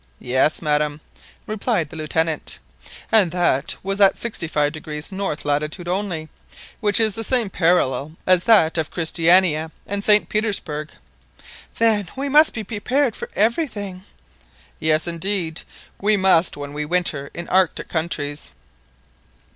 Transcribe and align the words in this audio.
"Yes, 0.17 0.63
madam," 0.63 0.99
replied 1.45 1.89
the 1.91 1.95
Lieutenant, 1.95 2.57
"and 3.11 3.31
that 3.33 3.75
was 3.83 4.01
at 4.01 4.15
65° 4.15 5.11
north 5.11 5.45
latitude 5.45 5.87
only, 5.87 6.27
which 6.79 6.99
is 6.99 7.13
the 7.13 7.23
same 7.23 7.51
parallel 7.51 8.13
as 8.25 8.45
that 8.45 8.79
of 8.79 8.89
Christiania 8.89 9.69
and 9.85 10.03
St 10.03 10.27
Petersburg." 10.27 10.89
"Then 11.77 12.09
we 12.15 12.29
must 12.29 12.55
be 12.55 12.63
prepared 12.63 13.15
for 13.15 13.29
everything." 13.35 14.03
"Yes, 14.79 15.05
indeed, 15.05 15.61
we 16.01 16.17
must 16.17 16.57
when 16.57 16.73
we 16.73 16.83
winter 16.83 17.29
in 17.35 17.47
Arctic 17.49 17.87
countries." 17.87 18.49